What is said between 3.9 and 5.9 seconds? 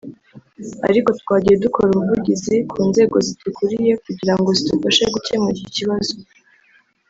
kugirango zidufashe gukemura iki